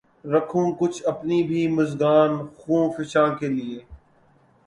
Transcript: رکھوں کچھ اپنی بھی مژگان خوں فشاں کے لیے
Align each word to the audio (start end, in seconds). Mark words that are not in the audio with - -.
رکھوں 0.33 0.67
کچھ 0.79 0.99
اپنی 1.07 1.39
بھی 1.49 1.61
مژگان 1.75 2.31
خوں 2.57 2.83
فشاں 2.95 3.29
کے 3.39 3.47
لیے 3.47 3.79